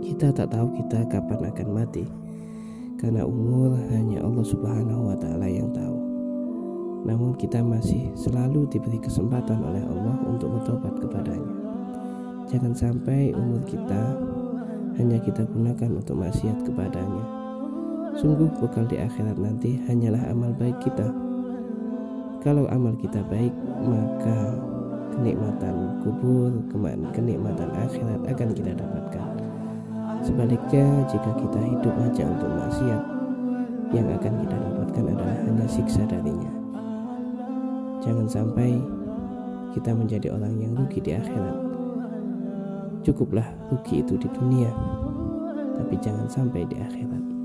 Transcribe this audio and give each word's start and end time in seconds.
Kita 0.00 0.32
tak 0.32 0.52
tahu 0.52 0.72
kita 0.80 1.04
kapan 1.12 1.52
akan 1.52 1.68
mati, 1.70 2.04
karena 2.96 3.24
umur 3.24 3.76
hanya 3.92 4.24
Allah 4.24 4.44
Subhanahu 4.44 5.12
wa 5.12 5.16
Ta'ala 5.16 5.46
yang 5.48 5.68
tahu. 5.72 5.98
Namun, 7.04 7.32
kita 7.40 7.64
masih 7.64 8.12
selalu 8.12 8.68
diberi 8.68 9.00
kesempatan 9.00 9.60
oleh 9.64 9.80
Allah 9.80 10.16
untuk 10.28 10.52
bertobat 10.56 11.00
kepadanya. 11.00 11.54
Jangan 12.52 12.72
sampai 12.76 13.32
umur 13.32 13.64
kita 13.64 14.18
hanya 15.00 15.16
kita 15.22 15.48
gunakan 15.48 15.96
untuk 15.96 16.16
maksiat 16.20 16.60
kepadanya. 16.66 17.24
Sungguh, 18.20 18.52
bekal 18.60 18.84
di 18.90 19.00
akhirat 19.00 19.38
nanti 19.40 19.80
hanyalah 19.88 20.20
amal 20.28 20.52
baik 20.52 20.76
kita. 20.84 21.08
Kalau 22.44 22.68
amal 22.68 22.96
kita 23.00 23.24
baik, 23.28 23.52
maka 23.84 24.56
kenikmatan 25.16 26.04
kubur, 26.04 26.52
kenikmatan 27.16 27.70
akhirat 27.80 28.20
akan 28.28 28.48
kita 28.52 28.72
dapatkan. 28.76 29.09
Sebaliknya, 30.20 30.86
jika 31.08 31.30
kita 31.32 31.60
hidup 31.64 31.94
hanya 31.96 32.24
untuk 32.28 32.50
maksiat, 32.52 33.02
yang 33.90 34.06
akan 34.14 34.32
kita 34.46 34.56
dapatkan 34.56 35.04
adalah 35.16 35.36
hanya 35.48 35.66
siksa 35.66 36.04
darinya. 36.06 36.52
Jangan 38.04 38.28
sampai 38.28 38.78
kita 39.74 39.90
menjadi 39.96 40.28
orang 40.30 40.54
yang 40.60 40.72
rugi 40.76 41.00
di 41.02 41.16
akhirat. 41.16 41.58
Cukuplah 43.00 43.48
rugi 43.72 44.04
itu 44.04 44.14
di 44.20 44.28
dunia, 44.30 44.70
tapi 45.80 45.96
jangan 45.98 46.28
sampai 46.28 46.68
di 46.68 46.76
akhirat. 46.76 47.39